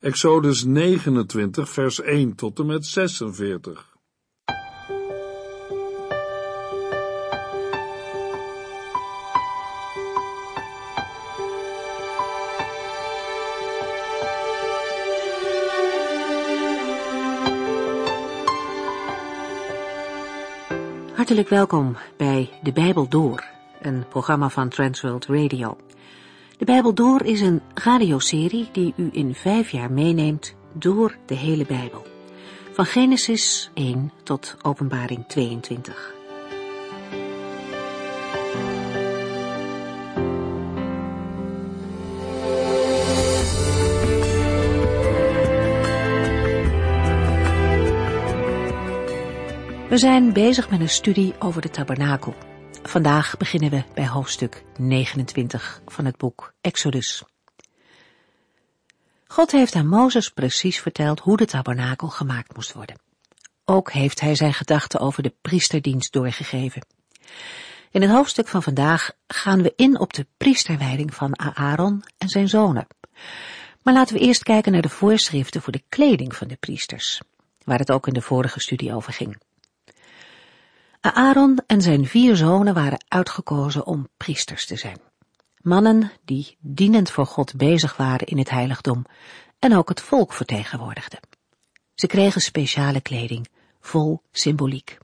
[0.00, 3.96] Exodus 29, vers 1 tot en met 46.
[21.14, 23.44] Hartelijk welkom bij De Bijbel Door,
[23.80, 25.76] een programma van Transworld Radio.
[26.60, 31.66] De Bijbel Door is een radioserie die u in vijf jaar meeneemt door de hele
[31.66, 32.06] Bijbel.
[32.72, 36.14] Van Genesis 1 tot Openbaring 22.
[49.88, 52.34] We zijn bezig met een studie over de tabernakel.
[52.82, 57.22] Vandaag beginnen we bij hoofdstuk 29 van het boek Exodus.
[59.26, 63.00] God heeft aan Mozes precies verteld hoe de tabernakel gemaakt moest worden.
[63.64, 66.86] Ook heeft hij zijn gedachten over de priesterdienst doorgegeven.
[67.90, 72.48] In het hoofdstuk van vandaag gaan we in op de priesterwijding van Aaron en zijn
[72.48, 72.86] zonen.
[73.82, 77.20] Maar laten we eerst kijken naar de voorschriften voor de kleding van de priesters,
[77.64, 79.36] waar het ook in de vorige studie over ging.
[81.00, 85.00] Aaron en zijn vier zonen waren uitgekozen om priesters te zijn.
[85.56, 89.04] Mannen die dienend voor God bezig waren in het heiligdom
[89.58, 91.20] en ook het volk vertegenwoordigden.
[91.94, 93.48] Ze kregen speciale kleding,
[93.80, 94.98] vol symboliek.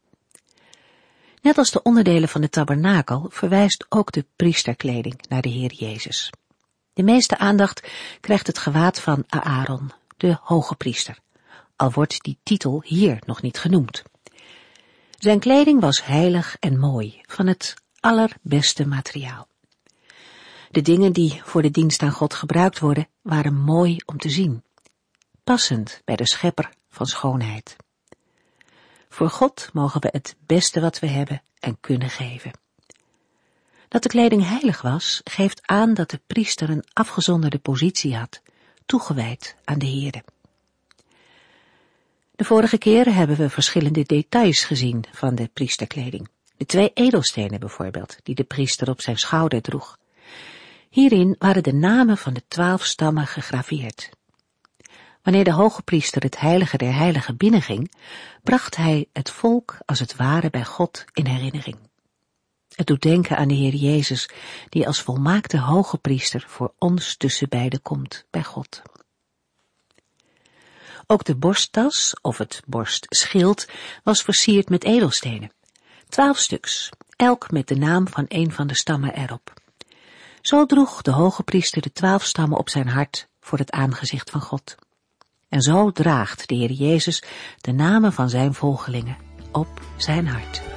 [1.42, 6.30] Net als de onderdelen van de tabernakel verwijst ook de priesterkleding naar de Heer Jezus.
[6.92, 7.88] De meeste aandacht
[8.20, 11.18] krijgt het gewaad van Aaron, de hoge priester,
[11.76, 14.02] al wordt die titel hier nog niet genoemd.
[15.16, 19.48] Zijn kleding was heilig en mooi, van het allerbeste materiaal.
[20.70, 24.64] De dingen die voor de dienst aan God gebruikt worden, waren mooi om te zien,
[25.44, 27.76] passend bij de schepper van schoonheid.
[29.08, 32.50] Voor God mogen we het beste wat we hebben en kunnen geven.
[33.88, 38.42] Dat de kleding heilig was, geeft aan dat de priester een afgezonderde positie had,
[38.86, 40.24] toegewijd aan de Heerde.
[42.36, 46.28] De vorige keer hebben we verschillende details gezien van de priesterkleding.
[46.56, 49.98] De twee edelstenen bijvoorbeeld, die de priester op zijn schouder droeg.
[50.90, 54.10] Hierin waren de namen van de twaalf stammen gegraveerd.
[55.22, 57.92] Wanneer de hoge priester het heilige der heiligen binnenging,
[58.42, 61.76] bracht hij het volk als het ware bij God in herinnering.
[62.74, 64.28] Het doet denken aan de Heer Jezus,
[64.68, 68.82] die als volmaakte hoge priester voor ons tussen beiden komt bij God.
[71.06, 73.66] Ook de borsttas, of het borstschild,
[74.02, 75.52] was versierd met edelstenen.
[76.08, 79.52] Twaalf stuks, elk met de naam van een van de stammen erop.
[80.40, 84.40] Zo droeg de hoge priester de twaalf stammen op zijn hart voor het aangezicht van
[84.40, 84.74] God.
[85.48, 87.22] En zo draagt de Heer Jezus
[87.60, 89.16] de namen van zijn volgelingen
[89.52, 90.75] op zijn hart.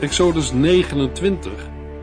[0.00, 1.52] Exodus 29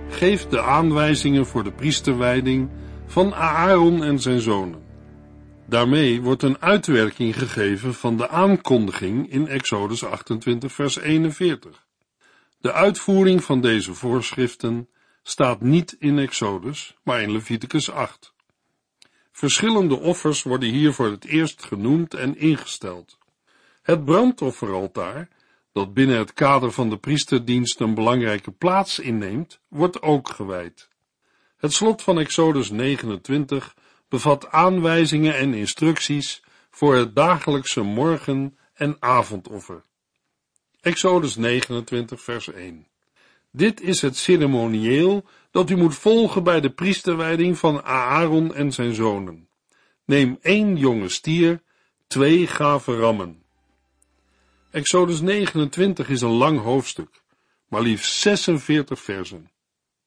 [0.09, 2.69] geeft de aanwijzingen voor de priesterwijding
[3.05, 4.83] van Aaron en zijn zonen.
[5.65, 11.85] Daarmee wordt een uitwerking gegeven van de aankondiging in Exodus 28 vers 41.
[12.57, 14.89] De uitvoering van deze voorschriften
[15.23, 18.33] staat niet in Exodus, maar in Leviticus 8.
[19.31, 23.17] Verschillende offers worden hier voor het eerst genoemd en ingesteld.
[23.81, 25.27] Het brandofferaltaar
[25.73, 30.89] dat binnen het kader van de priesterdienst een belangrijke plaats inneemt, wordt ook gewijd.
[31.57, 33.75] Het slot van Exodus 29
[34.09, 39.83] bevat aanwijzingen en instructies voor het dagelijkse morgen- en avondoffer.
[40.81, 42.87] Exodus 29, vers 1.
[43.51, 48.93] Dit is het ceremonieel dat u moet volgen bij de priesterwijding van Aaron en zijn
[48.93, 49.47] zonen.
[50.05, 51.61] Neem één jonge stier,
[52.07, 53.42] twee gave rammen.
[54.73, 57.21] Exodus 29 is een lang hoofdstuk,
[57.67, 59.51] maar liefst 46 versen.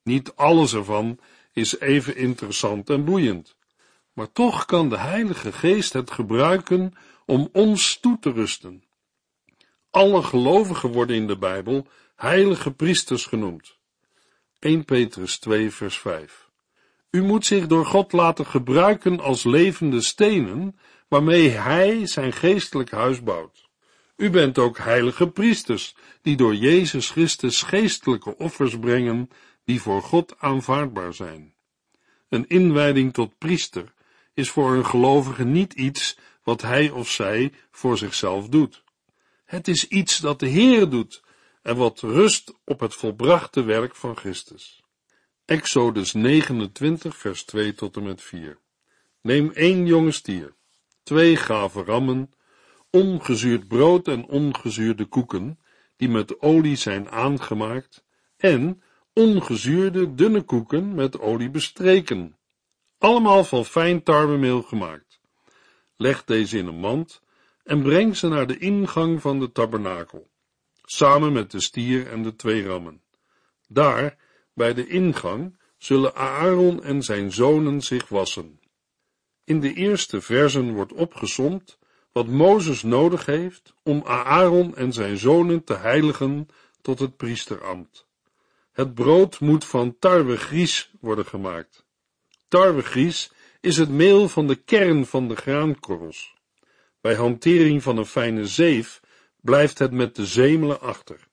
[0.03, 1.19] Niet alles ervan
[1.53, 3.57] is even interessant en boeiend,
[4.13, 6.95] maar toch kan de Heilige Geest het gebruiken
[7.27, 8.85] om ons toe te rusten.
[9.91, 11.87] alle gelovigen worden in de Bijbel
[12.17, 13.77] heilige priesters genoemd.
[14.59, 16.51] 1 Petrus 2 vers 5
[17.11, 20.79] U moet zich door God laten gebruiken als levende stenen,
[21.09, 23.66] waarmee Hij zijn geestelijk huis bouwt.
[24.17, 29.31] U bent ook heilige priesters, die door Jezus Christus geestelijke offers brengen,
[29.65, 31.55] die voor God aanvaardbaar zijn.
[32.29, 33.93] Een inwijding tot priester
[34.35, 38.83] is voor een gelovige niet iets wat hij of zij voor zichzelf doet.
[39.45, 41.23] Het is iets dat de Heer doet
[41.63, 44.83] en wat rust op het volbrachte werk van Christus.
[45.45, 48.59] Exodus 29 vers 2 tot en met 4
[49.21, 50.55] Neem één jonge stier,
[51.03, 52.31] twee gave rammen,
[52.96, 55.58] ongezuurd brood en ongezuurde koeken,
[55.96, 58.04] die met olie zijn aangemaakt,
[58.37, 58.82] en
[59.12, 62.37] ongezuurde dunne koeken met olie bestreken,
[62.98, 65.20] allemaal van fijn tarwemeel gemaakt.
[65.96, 67.20] Leg deze in een mand
[67.64, 70.31] en breng ze naar de ingang van de tabernakel,
[70.84, 73.02] samen met de stier en de twee rammen.
[73.69, 74.16] Daar,
[74.54, 78.60] bij de ingang, zullen Aaron en zijn zonen zich wassen.
[79.44, 81.78] In de eerste versen wordt opgesomd
[82.17, 86.49] wat Mozes nodig heeft om Aaron en zijn zonen te heiligen
[86.83, 88.07] tot het priesterambt.
[88.73, 91.87] Het brood moet van tarwegries worden gemaakt.
[92.49, 96.35] Tarwegries is het meel van de kern van de graankorrels.
[97.01, 99.01] Bij hantering van een fijne zeef
[99.41, 101.29] blijft het met de zemelen achter.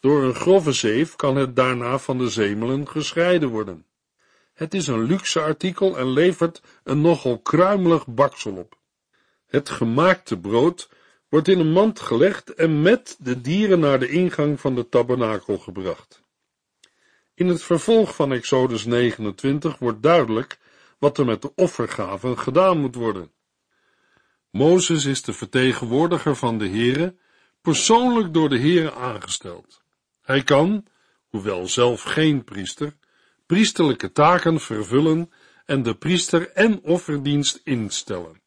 [0.00, 3.86] Door een grove zeef kan het daarna van de zemelen gescheiden worden.
[4.54, 8.76] Het is een luxe artikel en levert een nogal kruimelig baksel op.
[9.48, 10.88] Het gemaakte brood
[11.28, 15.58] wordt in een mand gelegd en met de dieren naar de ingang van de tabernakel
[15.58, 16.22] gebracht.
[17.34, 20.58] In het vervolg van Exodus 29 wordt duidelijk
[20.98, 23.32] wat er met de offergaven gedaan moet worden.
[24.50, 27.16] Mozes is de vertegenwoordiger van de Here,
[27.60, 29.82] persoonlijk door de Here aangesteld.
[30.22, 30.86] Hij kan,
[31.28, 32.96] hoewel zelf geen priester,
[33.46, 35.32] priesterlijke taken vervullen
[35.64, 38.40] en de priester en offerdienst instellen.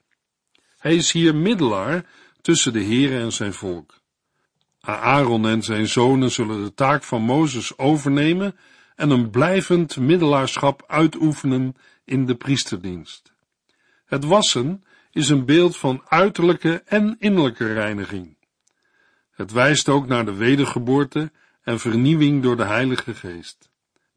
[0.82, 2.06] Hij is hier middelaar
[2.42, 4.02] tussen de Here en zijn volk.
[4.80, 8.56] Aaron en zijn zonen zullen de taak van Mozes overnemen
[8.96, 11.76] en een blijvend middelaarschap uitoefenen
[12.06, 13.34] in de priesterdienst.
[14.06, 18.38] Het wassen is een beeld van uiterlijke en innerlijke reiniging.
[19.32, 21.32] Het wijst ook naar de wedergeboorte
[21.62, 23.70] en vernieuwing door de Heilige Geest.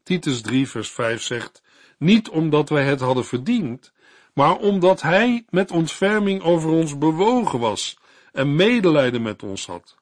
[0.03, 1.63] Titus 3 vers 5 zegt,
[1.97, 3.93] niet omdat wij het hadden verdiend,
[4.35, 7.97] maar omdat Hij met ontferming over ons bewogen was
[8.31, 9.95] en medelijden met ons had.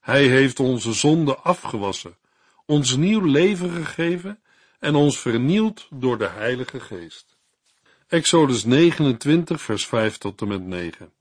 [0.00, 2.16] Hij heeft onze zonden afgewassen,
[2.66, 4.40] ons nieuw leven gegeven
[4.78, 7.36] en ons vernield door de Heilige Geest.
[8.08, 11.12] Exodus 29, vers 5 tot en met 9.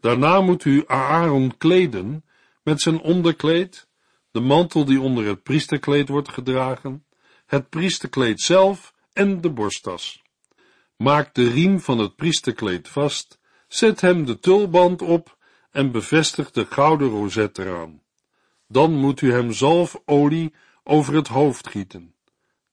[0.00, 2.24] Daarna moet u Aaron kleden
[2.62, 3.88] met zijn onderkleed,
[4.30, 7.04] de mantel die onder het priesterkleed wordt gedragen,
[7.46, 10.22] het priesterkleed zelf en de borsttas.
[10.98, 15.36] Maak de riem van het priesterkleed vast, zet hem de tulband op
[15.70, 18.02] en bevestig de gouden rozet eraan.
[18.66, 22.14] Dan moet u hem zalfolie over het hoofd gieten.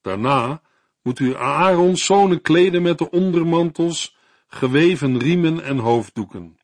[0.00, 0.62] Daarna
[1.02, 4.16] moet u Aarons zonen kleden met de ondermantels,
[4.48, 6.58] geweven riemen en hoofddoeken.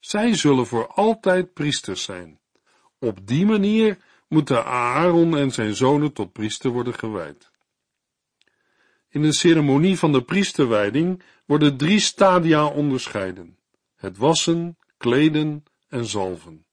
[0.00, 2.40] Zij zullen voor altijd priesters zijn.
[2.98, 3.98] Op die manier
[4.28, 7.49] moeten Aaron en zijn zonen tot priester worden gewijd.
[9.12, 13.58] In de ceremonie van de priesterwijding worden drie stadia onderscheiden:
[13.96, 16.64] het wassen, kleden en zalven.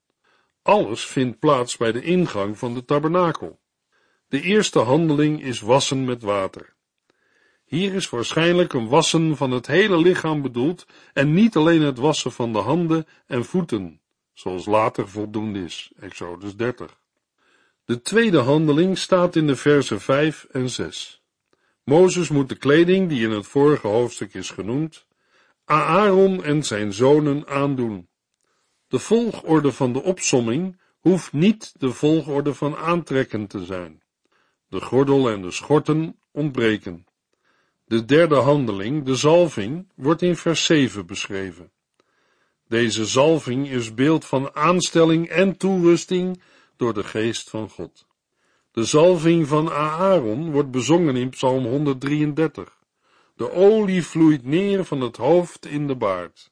[0.61, 3.59] Alles vindt plaats bij de ingang van de tabernakel.
[4.27, 6.75] De eerste handeling is wassen met water.
[7.65, 12.31] Hier is waarschijnlijk een wassen van het hele lichaam bedoeld en niet alleen het wassen
[12.31, 14.01] van de handen en voeten,
[14.33, 16.99] zoals later voldoende is, Exodus 30.
[17.85, 21.21] De tweede handeling staat in de versen 5 en 6.
[21.87, 25.05] Mozes moet de kleding, die in het vorige hoofdstuk is genoemd,
[25.65, 28.07] Aaron en zijn zonen aandoen.
[28.87, 34.03] De volgorde van de opsomming hoeft niet de volgorde van aantrekken te zijn.
[34.69, 37.05] De gordel en de schorten ontbreken.
[37.85, 41.71] De derde handeling, de zalving, wordt in vers 7 beschreven.
[42.67, 46.41] Deze zalving is beeld van aanstelling en toerusting
[46.75, 48.06] door de geest van God.
[48.77, 52.77] De zalving van Aaron wordt bezongen in Psalm 133.
[53.35, 56.51] De olie vloeit neer van het hoofd in de baard.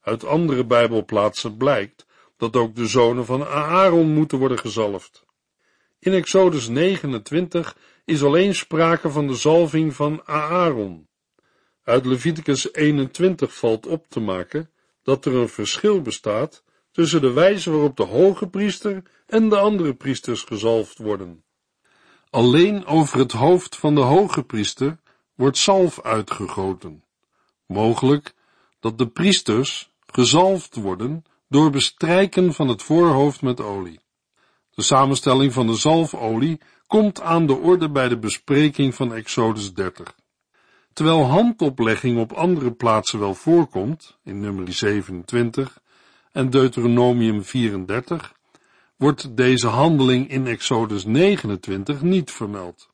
[0.00, 5.24] Uit andere Bijbelplaatsen blijkt dat ook de zonen van Aaron moeten worden gezalfd.
[5.98, 11.08] In Exodus 29 is alleen sprake van de zalving van Aaron.
[11.84, 14.70] Uit Leviticus 21 valt op te maken
[15.02, 19.94] dat er een verschil bestaat tussen de wijze waarop de hoge priester en de andere
[19.94, 21.44] priesters gezalfd worden.
[22.30, 24.98] Alleen over het hoofd van de hoge priester
[25.34, 27.04] wordt zalf uitgegoten.
[27.66, 28.34] Mogelijk
[28.80, 34.00] dat de priesters gezalfd worden door bestrijken van het voorhoofd met olie.
[34.70, 40.14] De samenstelling van de zalfolie komt aan de orde bij de bespreking van Exodus 30.
[40.92, 45.80] Terwijl handoplegging op andere plaatsen wel voorkomt, in nummer 27
[46.32, 48.34] en Deuteronomium 34,
[49.00, 52.88] wordt deze handeling in Exodus 29 niet vermeld.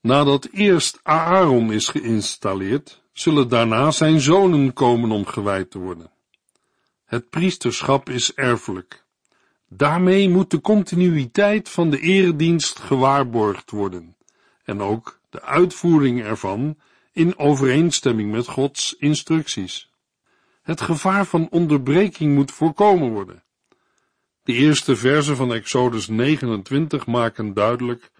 [0.00, 6.10] Nadat eerst Aaron is geïnstalleerd, zullen daarna zijn zonen komen om gewijd te worden.
[7.04, 9.04] Het priesterschap is erfelijk.
[9.68, 14.16] Daarmee moet de continuïteit van de eredienst gewaarborgd worden
[14.64, 16.76] en ook de uitvoering ervan
[17.12, 19.90] in overeenstemming met Gods instructies.
[20.62, 23.43] Het gevaar van onderbreking moet voorkomen worden.
[24.44, 28.10] De eerste versen van Exodus 29 maken duidelijk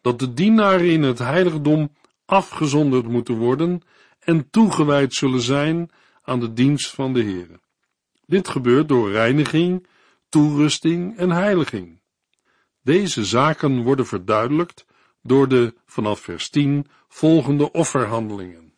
[0.00, 1.92] dat de dienaren in het heiligdom
[2.24, 3.82] afgezonderd moeten worden
[4.20, 5.90] en toegewijd zullen zijn
[6.22, 7.48] aan de dienst van de Heer.
[8.26, 9.86] Dit gebeurt door reiniging,
[10.28, 12.00] toerusting en heiliging.
[12.82, 14.86] Deze zaken worden verduidelijkt
[15.22, 18.72] door de vanaf vers 10 volgende offerhandelingen.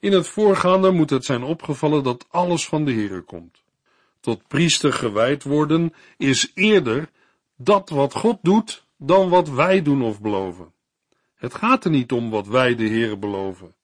[0.00, 3.62] In het voorgaande moet het zijn opgevallen dat alles van de Heere komt.
[4.20, 7.10] Tot priester gewijd worden is eerder
[7.56, 10.72] dat wat God doet dan wat wij doen of beloven.
[11.34, 13.74] Het gaat er niet om wat wij de Heere beloven.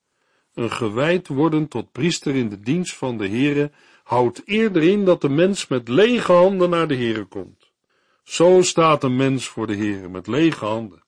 [0.53, 3.71] Een gewijd worden tot priester in de dienst van de Heere
[4.03, 7.71] houdt eerder in dat de mens met lege handen naar de Heere komt.
[8.23, 11.03] Zo staat een mens voor de Heere met lege handen.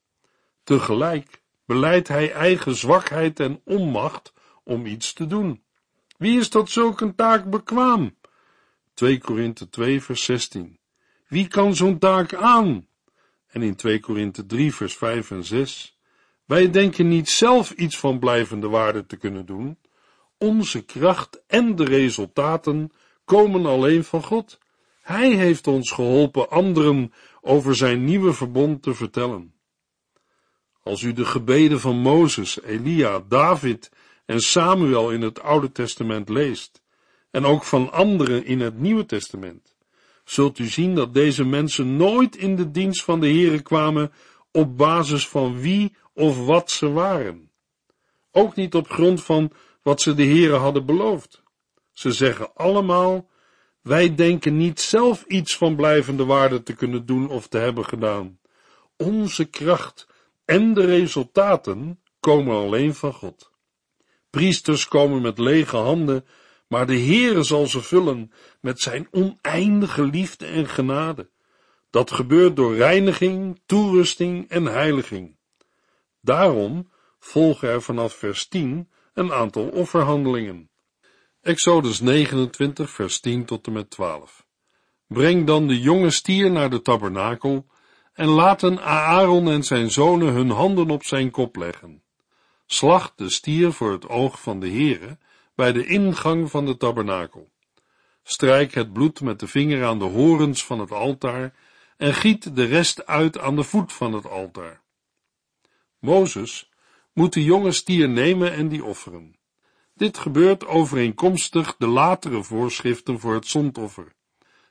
[0.63, 4.33] Tegelijk beleidt hij eigen zwakheid en onmacht
[4.63, 5.63] om iets te doen.
[6.17, 8.17] Wie is tot zulke taak bekwaam?
[8.99, 10.77] 2 Korinthe 2 vers 16.
[11.27, 12.87] Wie kan zo'n taak aan?
[13.47, 15.97] En in 2 Korinthe 3 vers 5 en 6.
[16.45, 19.77] Wij denken niet zelf iets van blijvende waarde te kunnen doen.
[20.37, 22.91] Onze kracht en de resultaten
[23.25, 24.59] komen alleen van God.
[25.01, 29.53] Hij heeft ons geholpen anderen over zijn nieuwe verbond te vertellen.
[30.83, 33.91] Als u de gebeden van Mozes, Elia, David
[34.25, 36.81] en Samuel in het Oude Testament leest,
[37.31, 39.75] en ook van anderen in het Nieuwe Testament,
[40.23, 44.11] zult u zien dat deze mensen nooit in de dienst van de Here kwamen
[44.51, 47.51] op basis van wie of wat ze waren.
[48.31, 51.43] Ook niet op grond van wat ze de Here hadden beloofd.
[51.91, 53.29] Ze zeggen allemaal,
[53.81, 58.39] wij denken niet zelf iets van blijvende waarde te kunnen doen of te hebben gedaan.
[58.97, 60.07] Onze kracht
[60.45, 63.51] en de resultaten komen alleen van God.
[64.29, 66.25] Priesters komen met lege handen,
[66.69, 71.29] maar de Heere zal ze vullen met zijn oneindige liefde en genade.
[71.89, 75.35] Dat gebeurt door reiniging, toerusting en heiliging.
[76.21, 80.69] Daarom volgen er vanaf vers 10 een aantal offerhandelingen.
[81.41, 84.45] Exodus 29, vers 10 tot en met 12.
[85.07, 87.65] Breng dan de jonge stier naar de tabernakel
[88.13, 92.03] en laten Aaron en zijn zonen hun handen op zijn kop leggen.
[92.65, 95.17] Slacht de stier voor het oog van de Heere
[95.59, 97.51] bij de ingang van de tabernakel.
[98.23, 101.53] Strijk het bloed met de vinger aan de horens van het altaar
[101.97, 104.81] en giet de rest uit aan de voet van het altaar.
[105.99, 106.69] Mozes
[107.13, 109.35] moet de jonge stier nemen en die offeren.
[109.93, 114.13] Dit gebeurt overeenkomstig de latere voorschriften voor het zondoffer,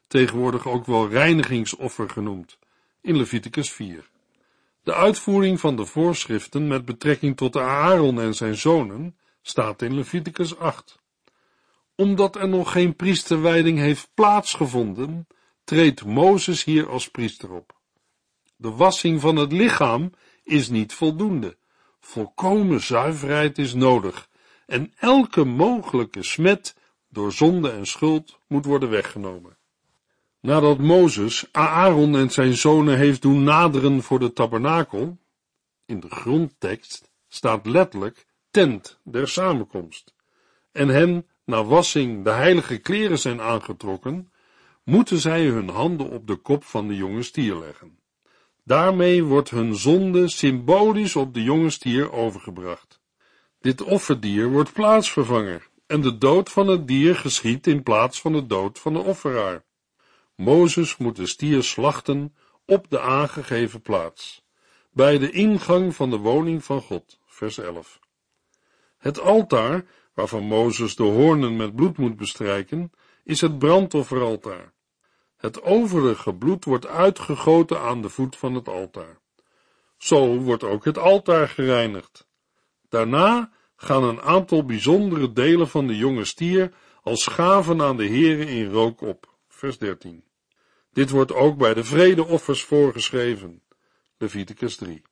[0.07, 2.59] tegenwoordig ook wel reinigingsoffer genoemd,
[3.00, 4.11] in Leviticus 4.
[4.83, 9.16] De uitvoering van de voorschriften met betrekking tot Aaron en zijn zonen
[9.49, 10.99] staat in Leviticus 8.
[11.95, 15.26] Omdat er nog geen priesterwijding heeft plaatsgevonden,
[15.64, 17.76] treedt Mozes hier als priester op.
[18.57, 20.12] De wassing van het lichaam
[20.43, 21.57] is niet voldoende.
[22.00, 24.28] Volkomen zuiverheid is nodig
[24.67, 26.75] en elke mogelijke smet
[27.09, 29.57] door zonde en schuld moet worden weggenomen.
[30.40, 35.19] Nadat Mozes Aaron en zijn zonen heeft doen naderen voor de tabernakel,
[35.87, 38.26] in de grondtekst staat letterlijk
[38.59, 40.15] tent der samenkomst,
[40.73, 44.33] en hen na wassing de heilige kleren zijn aangetrokken,
[44.85, 47.99] moeten zij hun handen op de kop van de jonge stier leggen.
[48.65, 53.00] Daarmee wordt hun zonde symbolisch op de jonge stier overgebracht.
[53.61, 58.47] Dit offerdier wordt plaatsvervanger en de dood van het dier geschiet in plaats van de
[58.47, 59.65] dood van de offeraar.
[60.35, 62.35] Mozes moet de stier slachten
[62.67, 64.45] op de aangegeven plaats,
[64.93, 68.00] bij de ingang van de woning van God, vers 11.
[68.99, 72.93] Het altaar, waarvan Mozes de hoornen met bloed moet bestrijken,
[73.25, 74.73] is het brandofferaltaar.
[75.37, 79.19] Het overige bloed wordt uitgegoten aan de voet van het altaar.
[79.97, 82.28] Zo wordt ook het altaar gereinigd.
[82.88, 88.45] Daarna gaan een aantal bijzondere delen van de jonge stier als gaven aan de Heere
[88.45, 89.37] in rook op.
[89.49, 90.25] Vers 13.
[90.93, 93.62] Dit wordt ook bij de vredeoffers voorgeschreven.
[94.17, 95.02] Leviticus 3.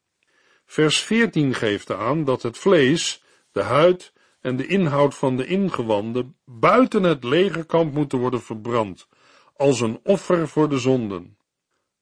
[0.65, 3.23] Vers 14 geeft aan dat het vlees,
[3.57, 9.09] de huid en de inhoud van de ingewanden buiten het legerkamp moeten worden verbrand,
[9.57, 11.39] als een offer voor de zonden.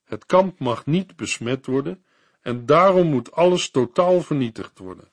[0.05, 2.05] Het kamp mag niet besmet worden
[2.41, 5.11] en daarom moet alles totaal vernietigd worden.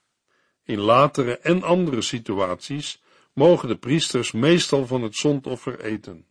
[0.64, 3.02] In latere en andere situaties
[3.34, 6.26] mogen de priesters meestal van het zondoffer eten.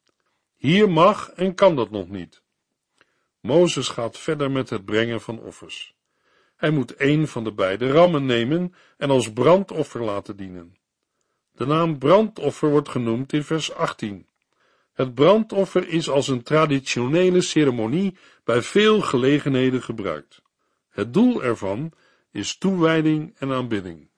[0.56, 2.42] Hier mag en kan dat nog niet.
[3.40, 5.94] Mozes gaat verder met het brengen van offers.
[6.60, 10.76] Hij moet een van de beide rammen nemen en als brandoffer laten dienen.
[11.52, 14.26] De naam brandoffer wordt genoemd in vers 18.
[14.92, 20.42] Het brandoffer is als een traditionele ceremonie bij veel gelegenheden gebruikt.
[20.90, 21.92] Het doel ervan
[22.30, 24.08] is toewijding en aanbidding.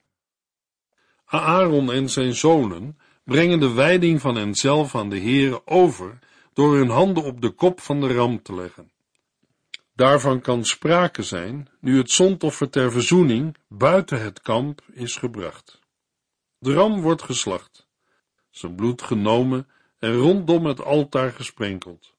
[1.24, 6.18] Aaron en zijn zonen brengen de wijding van henzelf aan de Heere over
[6.52, 8.91] door hun handen op de kop van de ram te leggen.
[10.02, 15.80] Daarvan kan sprake zijn nu het zondoffer ter verzoening buiten het kamp is gebracht.
[16.58, 17.86] De ram wordt geslacht,
[18.50, 19.68] zijn bloed genomen
[19.98, 22.14] en rondom het altaar gesprenkeld.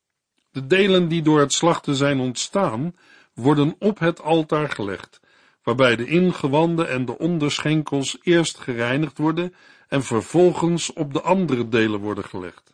[0.51, 2.95] De delen die door het slachten zijn ontstaan,
[3.33, 5.19] worden op het altaar gelegd,
[5.63, 9.55] waarbij de ingewanden en de onderschenkels eerst gereinigd worden
[9.87, 12.73] en vervolgens op de andere delen worden gelegd.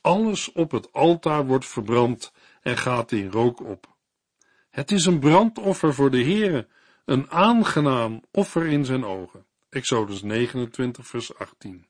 [0.00, 3.90] Alles op het altaar wordt verbrand en gaat in rook op.
[4.72, 6.66] Het is een brandoffer voor de Heere,
[7.04, 9.44] een aangenaam offer in zijn ogen.
[9.68, 11.86] Exodus 29 vers 18.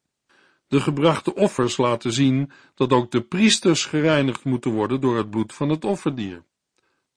[0.69, 5.53] De gebrachte offers laten zien dat ook de priesters gereinigd moeten worden door het bloed
[5.53, 6.45] van het offerdier.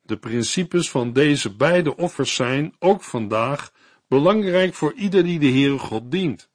[0.01, 3.71] De principes van deze beide offers zijn, ook vandaag,
[4.07, 6.49] belangrijk voor ieder die de Heere God dient.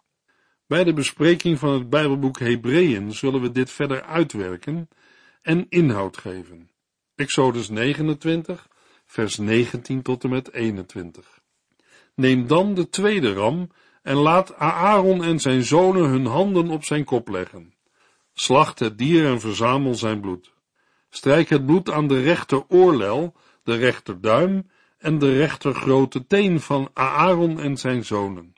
[0.67, 4.89] Bij de bespreking van het Bijbelboek Hebreeën zullen we dit verder uitwerken
[5.43, 6.71] en inhoud geven.
[7.15, 8.69] Exodus 29,
[9.11, 11.41] vers 19 tot en met 21.
[12.15, 13.71] Neem dan de tweede ram
[14.03, 17.75] en laat Aaron en zijn zonen hun handen op zijn kop leggen.
[18.33, 20.53] Slacht het dier en verzamel zijn bloed.
[21.09, 27.61] Strijk het bloed aan de rechter oorlel, de rechterduim en de rechtergrote teen van Aaron
[27.61, 28.53] en zijn zonen.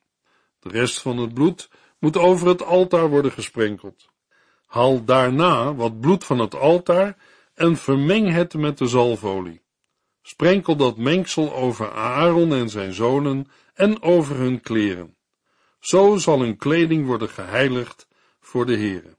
[0.59, 4.09] De rest van het bloed moet over het altaar worden gesprenkeld.
[4.67, 7.17] Haal daarna wat bloed van het altaar
[7.55, 9.63] en vermeng het met de zalfolie.
[10.23, 15.17] Sprenkel dat mengsel over Aaron en zijn zonen en over hun kleren.
[15.81, 18.09] Zo zal hun kleding worden geheiligd
[18.41, 19.17] voor de Heere.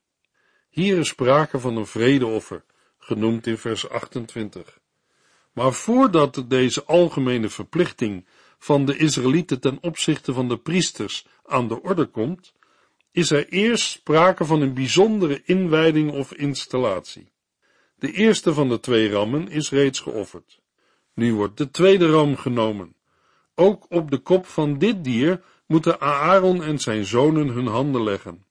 [0.70, 2.66] Hier is sprake van een vredeoffer,
[2.98, 4.80] genoemd in vers 28.
[5.52, 11.82] Maar voordat deze algemene verplichting van de Israëlieten ten opzichte van de priesters aan de
[11.82, 12.54] orde komt,
[13.12, 17.32] is er eerst sprake van een bijzondere inwijding of installatie.
[17.96, 20.62] De eerste van de twee rammen is reeds geofferd.
[21.14, 22.96] Nu wordt de tweede ram genomen.
[23.56, 28.46] Ook op de kop van dit dier moeten Aaron en zijn zonen hun handen leggen.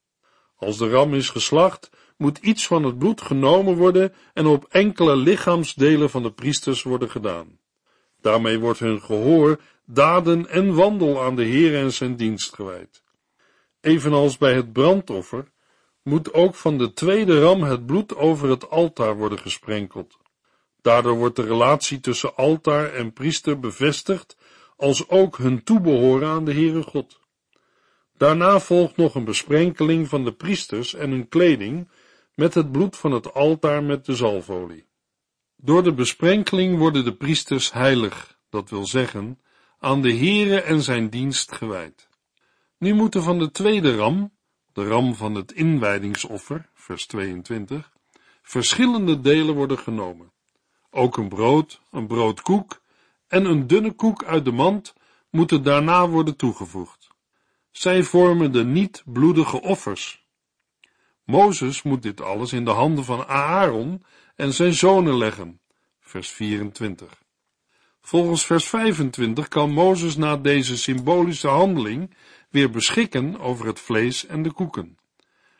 [0.56, 5.16] Als de ram is geslacht, moet iets van het bloed genomen worden en op enkele
[5.16, 7.58] lichaamsdelen van de priesters worden gedaan.
[8.20, 13.02] Daarmee wordt hun gehoor, daden en wandel aan de Heer en zijn dienst gewijd.
[13.80, 15.50] Evenals bij het brandoffer
[16.02, 20.18] moet ook van de tweede ram het bloed over het altaar worden gesprenkeld.
[20.82, 24.36] Daardoor wordt de relatie tussen altaar en priester bevestigd,
[24.76, 27.20] als ook hun toebehoren aan de Heere God.
[28.16, 31.88] Daarna volgt nog een besprenkeling van de priesters en hun kleding
[32.34, 34.86] met het bloed van het altaar met de zalfolie.
[35.56, 39.40] Door de besprenkeling worden de priesters heilig, dat wil zeggen,
[39.78, 42.08] aan de Heere en zijn dienst gewijd.
[42.78, 44.36] Nu moeten van de tweede ram,
[44.72, 47.92] de ram van het inwijdingsoffer, vers 22,
[48.42, 50.31] verschillende delen worden genomen.
[50.94, 52.82] Ook een brood, een broodkoek
[53.28, 54.94] en een dunne koek uit de mand
[55.30, 57.08] moeten daarna worden toegevoegd.
[57.70, 60.26] Zij vormen de niet bloedige offers.
[61.24, 64.04] Mozes moet dit alles in de handen van Aaron
[64.36, 65.60] en zijn zonen leggen.
[66.00, 67.22] Vers 24.
[68.00, 72.14] Volgens vers 25 kan Mozes na deze symbolische handeling
[72.50, 74.98] weer beschikken over het vlees en de koeken.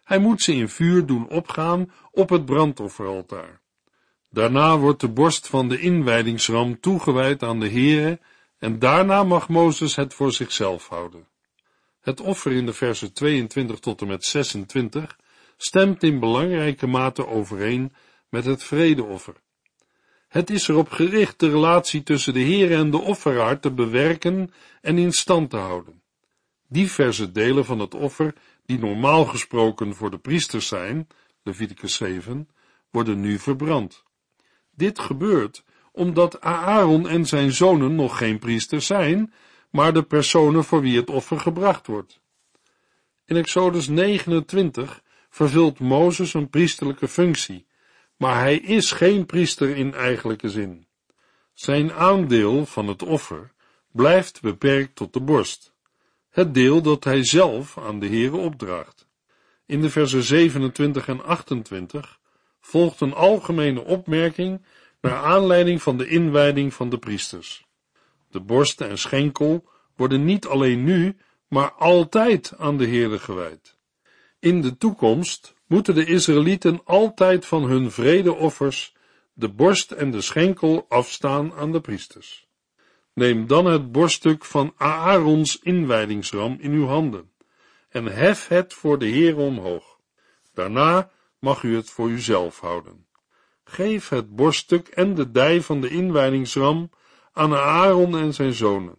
[0.04, 3.61] Hij moet ze in vuur doen opgaan op het brandofferaltaar.
[4.32, 8.20] Daarna wordt de borst van de inwijdingsram toegewijd aan de Heere
[8.58, 11.26] en daarna mag Mozes het voor zichzelf houden.
[12.00, 15.18] Het offer in de versen 22 tot en met 26
[15.56, 17.92] stemt in belangrijke mate overeen
[18.28, 19.34] met het vredeoffer.
[20.28, 24.98] Het is erop gericht de relatie tussen de Heer en de offeraar te bewerken en
[24.98, 26.02] in stand te houden.
[26.68, 28.34] Diverse delen van het offer,
[28.66, 31.08] die normaal gesproken voor de priesters zijn,
[31.42, 32.48] Leviticus 7,
[32.90, 34.04] worden nu verbrand.
[34.76, 39.32] Dit gebeurt omdat Aaron en zijn zonen nog geen priesters zijn,
[39.70, 42.20] maar de personen voor wie het offer gebracht wordt.
[43.24, 47.66] In Exodus 29 vervult Mozes een priesterlijke functie,
[48.16, 50.86] maar hij is geen priester in eigenlijke zin.
[51.54, 53.52] Zijn aandeel van het offer
[53.92, 55.72] blijft beperkt tot de borst,
[56.30, 59.08] het deel dat hij zelf aan de Heere opdraagt.
[59.66, 62.20] In de versen 27 en 28
[62.62, 64.64] volgt een algemene opmerking
[65.00, 67.66] naar aanleiding van de inwijding van de priesters.
[68.30, 71.16] De borsten en schenkel worden niet alleen nu,
[71.48, 73.76] maar altijd aan de Heere gewijd.
[74.38, 78.94] In de toekomst moeten de Israëlieten altijd van hun vredeoffers
[79.32, 82.48] de borst en de schenkel afstaan aan de priesters.
[83.14, 87.30] Neem dan het borststuk van Aarons inwijdingsram in uw handen
[87.88, 89.98] en hef het voor de Heer omhoog.
[90.54, 91.10] Daarna
[91.42, 93.06] mag u het voor uzelf houden.
[93.64, 96.90] Geef het borststuk en de dij van de inwijdingsram
[97.32, 98.98] aan Aaron en zijn zonen.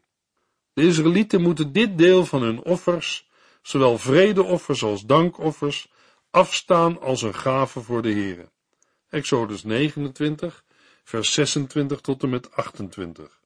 [0.74, 3.30] De Israëlieten moeten dit deel van hun offers,
[3.62, 5.92] zowel vredeoffers als dankoffers,
[6.30, 8.52] afstaan als een gave voor de Heere.
[9.10, 10.64] Exodus 29,
[11.04, 13.40] vers 26 tot en met 28.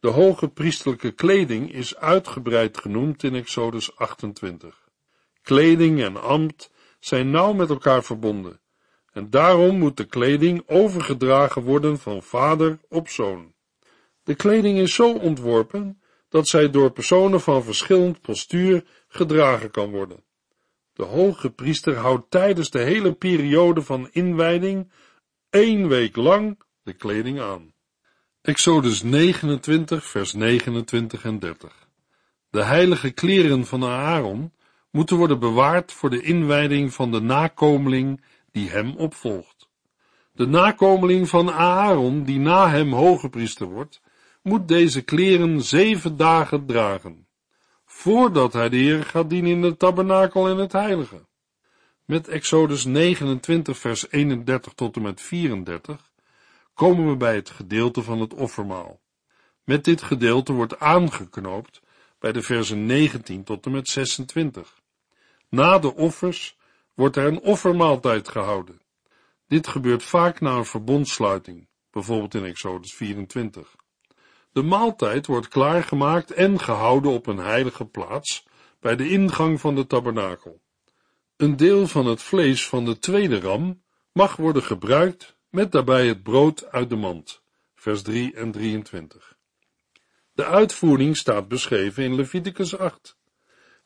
[0.00, 4.88] De hoge priestelijke kleding is uitgebreid genoemd in Exodus 28.
[5.42, 8.60] Kleding en ambt zijn nauw met elkaar verbonden,
[9.12, 13.54] en daarom moet de kleding overgedragen worden van vader op zoon.
[14.22, 20.24] De kleding is zo ontworpen dat zij door personen van verschillend postuur gedragen kan worden.
[20.92, 24.90] De hoge priester houdt tijdens de hele periode van inwijding
[25.50, 27.74] één week lang de kleding aan.
[28.42, 31.88] Exodus 29, vers 29 en 30.
[32.50, 34.52] De heilige kleren van Aaron
[34.90, 38.20] moeten worden bewaard voor de inwijding van de nakomeling
[38.52, 39.68] die hem opvolgt.
[40.32, 44.00] De nakomeling van Aaron, die na hem hoge priester wordt,
[44.42, 47.26] moet deze kleren zeven dagen dragen,
[47.84, 51.26] voordat hij de Heer gaat dienen in de tabernakel en het heilige.
[52.04, 56.10] Met Exodus 29 vers 31 tot en met 34
[56.74, 59.00] komen we bij het gedeelte van het offermaal.
[59.64, 61.82] Met dit gedeelte wordt aangeknoopt
[62.18, 64.79] bij de versen 19 tot en met 26.
[65.50, 66.58] Na de offers
[66.94, 68.80] wordt er een offermaaltijd gehouden.
[69.46, 73.76] Dit gebeurt vaak na een verbondsluiting, bijvoorbeeld in Exodus 24.
[74.52, 78.46] De maaltijd wordt klaargemaakt en gehouden op een heilige plaats
[78.80, 80.60] bij de ingang van de tabernakel.
[81.36, 83.82] Een deel van het vlees van de tweede ram
[84.12, 87.42] mag worden gebruikt met daarbij het brood uit de mand.
[87.74, 89.36] Vers 3 en 23.
[90.32, 93.18] De uitvoering staat beschreven in Leviticus 8.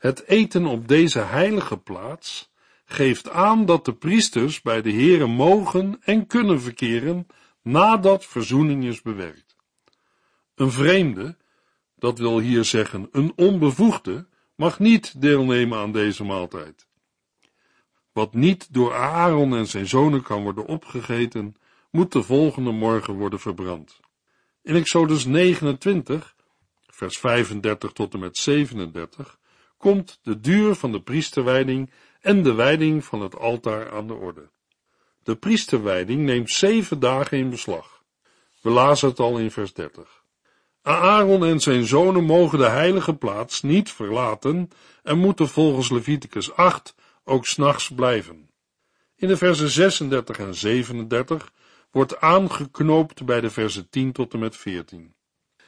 [0.04, 2.52] Het eten op deze heilige plaats
[2.84, 7.26] geeft aan dat de priesters bij de Here mogen en kunnen verkeren
[7.62, 9.56] nadat verzoening is bewerkt.
[10.54, 11.36] Een vreemde,
[11.98, 16.86] dat wil hier zeggen een onbevoegde, mag niet deelnemen aan deze maaltijd.
[18.12, 21.56] Wat niet door Aaron en zijn zonen kan worden opgegeten,
[21.90, 24.00] moet de volgende morgen worden verbrand.
[24.62, 26.34] In Exodus 29,
[26.86, 29.38] vers 35 tot en met 37,
[29.84, 34.48] komt de duur van de priesterwijding en de wijding van het altaar aan de orde.
[35.22, 38.02] De priesterwijding neemt zeven dagen in beslag.
[38.60, 40.22] We lazen het al in vers 30.
[40.82, 44.70] Aaron en zijn zonen mogen de heilige plaats niet verlaten
[45.02, 46.94] en moeten volgens Leviticus 8
[47.24, 48.50] ook s'nachts blijven.
[49.16, 51.52] In de versen 36 en 37
[51.90, 55.14] wordt aangeknoopt bij de versen 10 tot en met 14.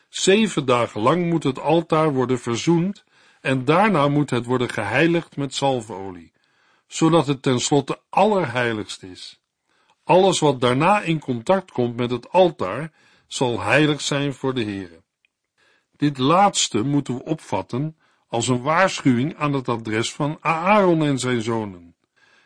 [0.09, 3.05] Zeven dagen lang moet het altaar worden verzoend
[3.47, 6.33] en daarna moet het worden geheiligd met zalfolie,
[6.87, 9.41] zodat het tenslotte allerheiligst is.
[10.05, 12.93] Alles wat daarna in contact komt met het altaar,
[13.27, 15.03] zal heilig zijn voor de Heere.
[15.97, 17.97] Dit laatste moeten we opvatten
[18.29, 21.97] als een waarschuwing aan het adres van Aaron en zijn zonen.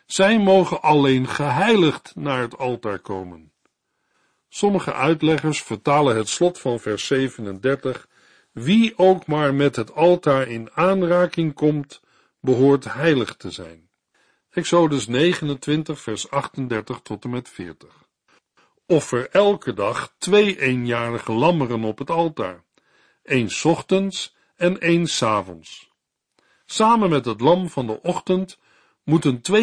[0.05, 3.51] Zij mogen alleen geheiligd naar het altaar komen.
[4.49, 8.07] Sommige uitleggers vertalen het slot van vers 37,
[8.51, 12.01] wie ook maar met het altaar in aanraking komt,
[12.39, 13.89] behoort heilig te zijn.
[14.49, 18.09] Exodus 29 vers 38 tot en met 40.
[18.85, 22.63] Offer elke dag twee eenjarige lammeren op het altaar,
[23.23, 25.91] één ochtends en één avonds.
[26.65, 28.59] Samen met het lam van de ochtend
[29.03, 29.59] moeten 2,2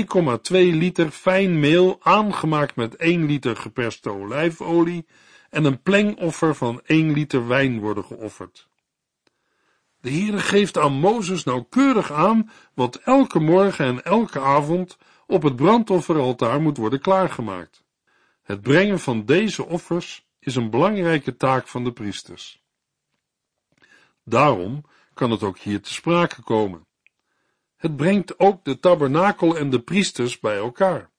[0.50, 5.06] liter fijn meel aangemaakt met 1 liter geperste olijfolie
[5.50, 8.67] en een plengoffer van 1 liter wijn worden geofferd.
[10.08, 15.56] De Heere geeft aan Mozes nauwkeurig aan wat elke morgen en elke avond op het
[15.56, 17.84] brandofferaltaar moet worden klaargemaakt.
[18.42, 22.62] Het brengen van deze offers is een belangrijke taak van de priesters.
[24.24, 26.86] Daarom kan het ook hier te sprake komen.
[27.76, 31.10] Het brengt ook de tabernakel en de priesters bij elkaar.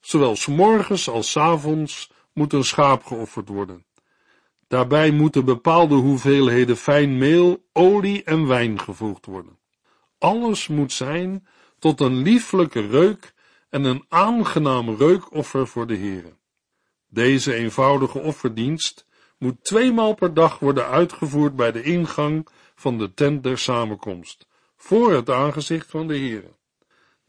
[0.00, 3.84] Zowel s morgens als s avonds moet een schaap geofferd worden.
[4.72, 9.58] Daarbij moeten bepaalde hoeveelheden fijn meel, olie en wijn gevoegd worden.
[10.18, 11.46] Alles moet zijn
[11.78, 13.34] tot een lieflijke reuk
[13.70, 16.36] en een aangenaam reukoffer voor de Heere.
[17.08, 19.06] Deze eenvoudige offerdienst
[19.38, 25.12] moet tweemaal per dag worden uitgevoerd bij de ingang van de tent der samenkomst, voor
[25.12, 26.56] het aangezicht van de Heere.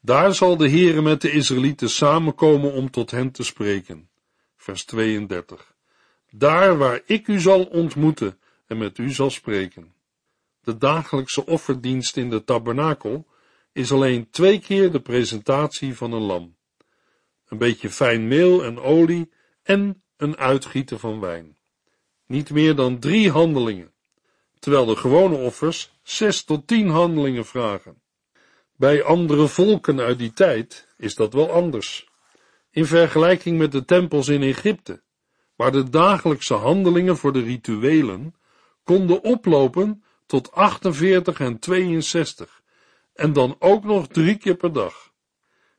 [0.01, 4.09] Daar zal de Heere met de Israëlieten samenkomen om tot hen te spreken.
[4.55, 5.72] Vers 32.
[6.35, 9.93] Daar waar ik u zal ontmoeten en met u zal spreken.
[10.63, 13.27] De dagelijkse offerdienst in de tabernakel
[13.71, 16.55] is alleen twee keer de presentatie van een lam.
[17.47, 19.31] Een beetje fijn meel en olie
[19.63, 21.57] en een uitgieten van wijn.
[22.25, 23.93] Niet meer dan drie handelingen,
[24.59, 28.01] terwijl de gewone offers zes tot tien handelingen vragen.
[28.75, 32.07] Bij andere volken uit die tijd is dat wel anders.
[32.71, 35.02] In vergelijking met de tempels in Egypte,
[35.55, 38.35] waar de dagelijkse handelingen voor de rituelen
[38.83, 42.61] konden oplopen tot 48 en 62,
[43.13, 45.11] en dan ook nog drie keer per dag.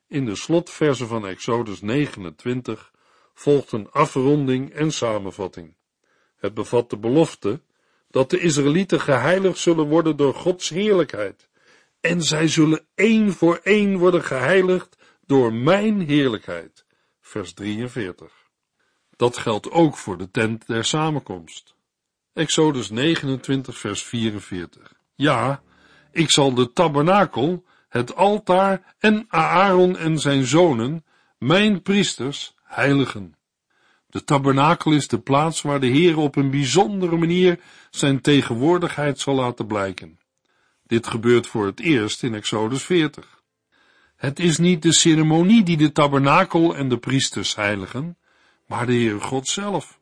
[0.07, 2.91] In de slotverse van Exodus 29
[3.33, 5.75] volgt een afronding en samenvatting.
[6.35, 7.61] Het bevat de belofte
[8.09, 11.49] dat de Israëlieten geheiligd zullen worden door Gods heerlijkheid.
[12.01, 16.85] En zij zullen één voor één worden geheiligd door mijn heerlijkheid.
[17.21, 18.44] Vers 43.
[19.15, 21.75] Dat geldt ook voor de tent der samenkomst.
[22.33, 24.93] Exodus 29, vers 44.
[25.15, 25.61] Ja,
[26.11, 31.05] ik zal de tabernakel, het altaar en Aaron en zijn zonen,
[31.37, 33.35] mijn priesters, heiligen.
[34.07, 39.35] De tabernakel is de plaats waar de Heer op een bijzondere manier zijn tegenwoordigheid zal
[39.35, 40.19] laten blijken.
[40.83, 43.43] Dit gebeurt voor het eerst in Exodus 40.
[44.15, 48.17] Het is niet de ceremonie die de tabernakel en de priesters heiligen,
[48.67, 49.99] maar de Heere God zelf.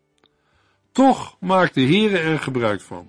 [0.92, 3.08] Toch maakt de Heere er gebruik van.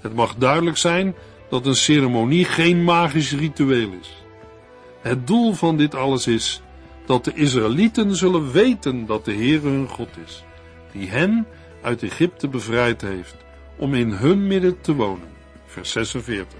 [0.00, 1.14] Het mag duidelijk zijn
[1.48, 4.24] dat een ceremonie geen magisch ritueel is.
[5.00, 6.62] Het doel van dit alles is
[7.06, 10.44] dat de Israëlieten zullen weten dat de Heere hun God is,
[10.92, 11.46] die hen
[11.82, 13.36] uit Egypte bevrijd heeft
[13.76, 15.28] om in hun midden te wonen.
[15.66, 16.58] Vers 46.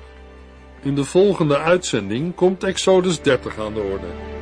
[0.83, 4.42] In de volgende uitzending komt Exodus 30 aan de orde.